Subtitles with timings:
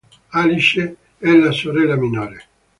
[0.31, 2.43] Alice è la sorella minore.